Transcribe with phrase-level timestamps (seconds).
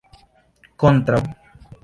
[0.83, 1.21] kontraŭ